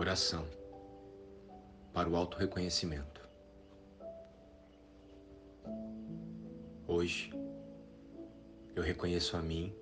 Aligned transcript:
Oração 0.00 0.48
para 1.92 2.08
o 2.08 2.16
auto-reconhecimento. 2.16 3.20
Hoje, 6.88 7.30
eu 8.74 8.82
reconheço 8.82 9.36
a 9.36 9.42
mim 9.42 9.76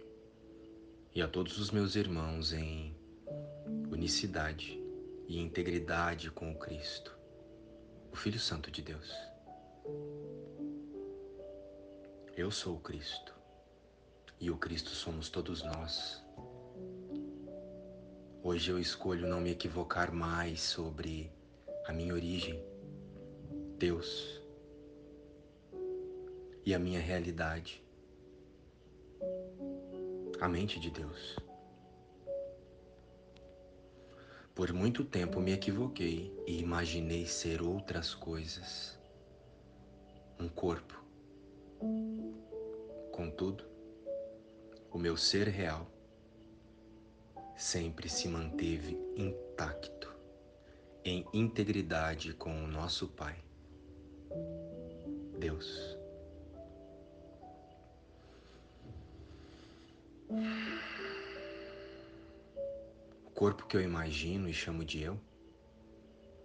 e 1.14 1.22
a 1.22 1.28
todos 1.28 1.56
os 1.58 1.70
meus 1.70 1.94
irmãos 1.94 2.52
em 2.52 2.96
unicidade 3.93 4.82
e 5.29 5.39
integridade 5.39 6.32
com 6.32 6.50
o 6.50 6.59
Cristo, 6.59 7.16
o 8.11 8.16
Filho 8.16 8.41
Santo 8.41 8.73
de 8.73 8.82
Deus. 8.82 9.14
Eu 12.37 12.50
sou 12.50 12.75
o 12.75 12.80
Cristo 12.80 13.32
e 14.41 14.50
o 14.50 14.57
Cristo 14.57 14.91
somos 14.91 15.29
todos 15.29 15.62
nós. 15.62 16.27
Hoje 18.50 18.70
eu 18.70 18.78
escolho 18.78 19.29
não 19.29 19.43
me 19.43 19.50
equivocar 19.50 20.11
mais 20.11 20.62
sobre 20.62 21.30
a 21.84 21.93
minha 21.93 22.14
origem, 22.14 22.64
Deus 23.76 24.40
e 26.64 26.72
a 26.72 26.79
minha 26.79 26.98
realidade, 26.98 27.84
a 30.40 30.48
mente 30.48 30.80
de 30.80 30.90
Deus. 30.90 31.36
Por 34.55 34.72
muito 34.72 35.05
tempo 35.05 35.41
me 35.41 35.53
equivoquei 35.53 36.34
e 36.47 36.58
imaginei 36.58 37.27
ser 37.27 37.61
outras 37.61 38.14
coisas, 38.14 38.98
um 40.41 40.48
corpo. 40.48 40.98
Contudo, 43.12 43.67
o 44.91 44.98
meu 44.98 45.19
ser 45.19 45.48
real 45.48 45.97
sempre 47.58 48.08
se 48.08 48.28
manteve 48.28 48.97
intacto, 49.17 50.14
em 51.05 51.27
integridade 51.33 52.33
com 52.33 52.64
o 52.64 52.69
nosso 52.69 53.09
Pai, 53.09 53.37
Deus. 55.37 55.98
O 63.27 63.31
corpo 63.34 63.67
que 63.67 63.77
eu 63.77 63.81
imagino 63.81 64.48
e 64.48 64.55
chamo 64.55 64.84
de 64.84 65.03
eu 65.03 65.19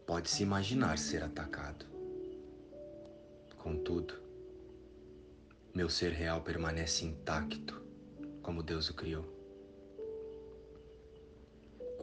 pode 0.08 0.31
se 0.31 0.41
imaginar 0.41 0.97
ser 0.97 1.22
atacado. 1.22 1.86
Contudo, 3.59 4.19
meu 5.75 5.89
ser 5.89 6.11
real 6.11 6.41
permanece 6.41 7.06
intacto, 7.06 7.84
como 8.41 8.64
Deus 8.64 8.89
o 8.89 8.95
criou 8.95 9.33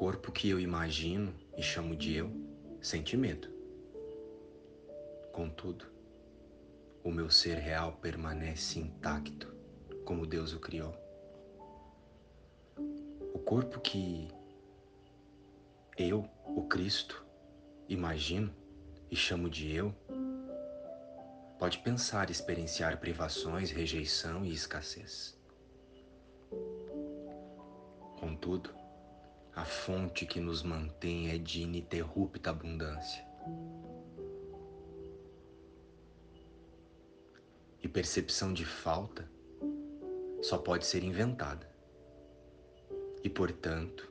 corpo 0.00 0.32
que 0.32 0.48
eu 0.48 0.58
imagino 0.58 1.30
e 1.58 1.62
chamo 1.62 1.94
de 1.94 2.14
eu 2.14 2.32
sente 2.80 3.18
medo. 3.18 3.50
Contudo, 5.30 5.84
o 7.04 7.10
meu 7.10 7.28
ser 7.28 7.58
real 7.58 7.92
permanece 8.00 8.80
intacto, 8.80 9.54
como 10.06 10.24
Deus 10.24 10.54
o 10.54 10.58
criou. 10.58 10.96
O 13.34 13.38
corpo 13.40 13.78
que 13.78 14.28
eu, 15.98 16.26
o 16.46 16.62
Cristo, 16.62 17.22
imagino 17.86 18.50
e 19.10 19.14
chamo 19.14 19.50
de 19.50 19.70
eu, 19.70 19.94
pode 21.58 21.78
pensar 21.80 22.30
experienciar 22.30 22.98
privações, 22.98 23.70
rejeição 23.70 24.46
e 24.46 24.54
escassez. 24.54 25.38
Contudo, 28.18 28.80
a 29.60 29.64
fonte 29.66 30.24
que 30.24 30.40
nos 30.40 30.62
mantém 30.62 31.28
é 31.28 31.36
de 31.36 31.60
ininterrupta 31.60 32.48
abundância. 32.48 33.22
E 37.82 37.86
percepção 37.86 38.54
de 38.54 38.64
falta 38.64 39.30
só 40.40 40.56
pode 40.56 40.86
ser 40.86 41.04
inventada. 41.04 41.68
E, 43.22 43.28
portanto, 43.28 44.10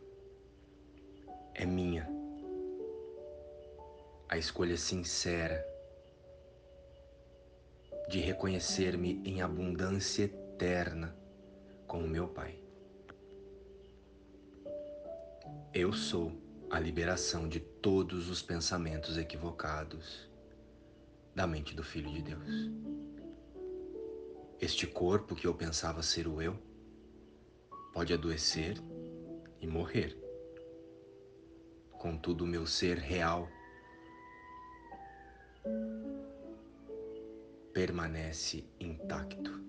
é 1.55 1.65
minha 1.65 2.07
a 4.27 4.37
escolha 4.37 4.77
sincera 4.77 5.65
de 8.07 8.19
reconhecer-me 8.19 9.19
em 9.25 9.41
abundância 9.41 10.25
eterna 10.25 11.17
com 11.87 12.03
o 12.03 12.07
meu 12.07 12.27
Pai. 12.27 12.68
Eu 15.71 15.93
sou 15.93 16.31
a 16.71 16.79
liberação 16.79 17.47
de 17.47 17.59
todos 17.59 18.27
os 18.27 18.41
pensamentos 18.41 19.17
equivocados 19.17 20.27
da 21.35 21.45
mente 21.45 21.75
do 21.75 21.83
Filho 21.83 22.11
de 22.11 22.23
Deus. 22.23 22.71
Este 24.59 24.87
corpo 24.87 25.35
que 25.35 25.45
eu 25.45 25.53
pensava 25.53 26.01
ser 26.01 26.27
o 26.27 26.41
eu 26.41 26.57
pode 27.93 28.11
adoecer 28.11 28.81
e 29.61 29.67
morrer. 29.67 30.17
Contudo, 31.91 32.45
o 32.45 32.47
meu 32.47 32.65
ser 32.65 32.97
real 32.97 33.47
permanece 37.71 38.65
intacto. 38.79 39.68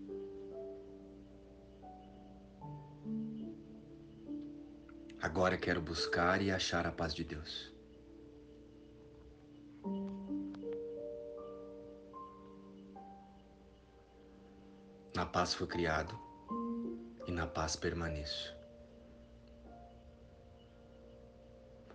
Agora 5.32 5.56
quero 5.56 5.80
buscar 5.80 6.42
e 6.42 6.50
achar 6.50 6.88
a 6.88 6.91
paz 6.91 7.14
de 7.14 7.22
Deus. 7.22 7.72
Na 15.14 15.24
paz 15.24 15.54
fui 15.54 15.68
criado 15.68 16.18
e 17.28 17.30
na 17.30 17.46
paz 17.46 17.76
permaneço. 17.76 18.52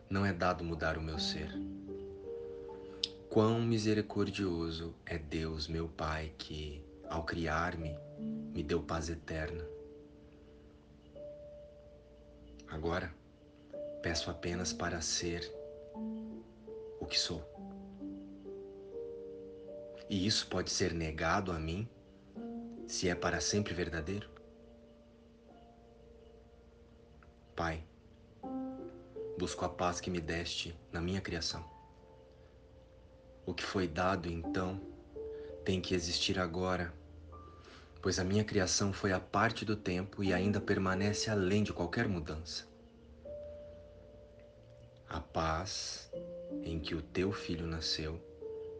Não 0.09 0.25
é 0.25 0.31
dado 0.31 0.63
mudar 0.63 0.97
o 0.97 1.01
meu 1.01 1.19
ser. 1.19 1.51
Quão 3.29 3.61
misericordioso 3.61 4.95
é 5.05 5.17
Deus, 5.17 5.67
meu 5.67 5.89
Pai, 5.89 6.33
que, 6.37 6.81
ao 7.09 7.25
criar-me, 7.25 7.99
me 8.53 8.63
deu 8.63 8.81
paz 8.81 9.09
eterna. 9.09 9.67
Agora, 12.69 13.13
peço 14.05 14.29
apenas 14.29 14.71
para 14.71 15.01
ser 15.01 15.51
o 16.99 17.07
que 17.07 17.17
sou. 17.17 17.43
E 20.07 20.27
isso 20.27 20.45
pode 20.45 20.69
ser 20.69 20.93
negado 20.93 21.51
a 21.51 21.57
mim 21.57 21.89
se 22.85 23.09
é 23.09 23.15
para 23.15 23.41
sempre 23.41 23.73
verdadeiro? 23.73 24.29
Pai, 27.55 27.83
busco 29.39 29.65
a 29.65 29.69
paz 29.69 29.99
que 29.99 30.11
me 30.11 30.21
deste 30.21 30.79
na 30.91 31.01
minha 31.01 31.19
criação. 31.19 31.67
O 33.43 33.55
que 33.55 33.63
foi 33.63 33.87
dado 33.87 34.29
então 34.29 34.79
tem 35.63 35.81
que 35.81 35.95
existir 35.95 36.37
agora 36.37 36.93
pois 38.03 38.19
a 38.19 38.23
minha 38.23 38.43
criação 38.43 38.93
foi 38.93 39.11
a 39.11 39.19
parte 39.19 39.65
do 39.65 39.75
tempo 39.75 40.23
e 40.23 40.31
ainda 40.31 40.61
permanece 40.61 41.27
além 41.31 41.63
de 41.63 41.73
qualquer 41.73 42.07
mudança. 42.07 42.74
A 45.07 45.19
paz 45.19 46.11
em 46.63 46.79
que 46.79 46.95
o 46.95 47.01
teu 47.01 47.31
filho 47.31 47.67
nasceu, 47.67 48.19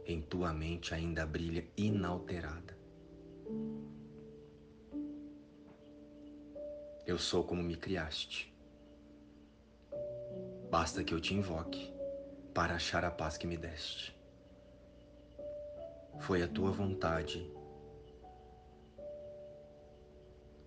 em 0.06 0.22
tua 0.22 0.54
mente 0.54 0.94
ainda 0.94 1.26
brilha 1.26 1.66
inalterada. 1.78 2.76
Eu 7.06 7.18
sou 7.20 7.44
como 7.44 7.62
me 7.62 7.76
criaste. 7.76 8.54
Basta 10.72 11.04
que 11.04 11.14
eu 11.14 11.22
te 11.22 11.34
invoque 11.34 11.94
para 12.54 12.76
achar 12.76 13.06
a 13.06 13.12
paz 13.12 13.38
que 13.38 13.46
me 13.46 13.58
deste. 13.58 14.16
Foi 16.20 16.42
a 16.42 16.48
tua 16.48 16.72
vontade 16.72 17.50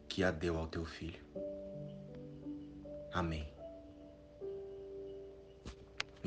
que 0.09 0.23
a 0.23 0.31
deu 0.31 0.57
ao 0.57 0.69
teu 0.69 0.85
filho. 0.85 1.21
Amém. 3.13 3.58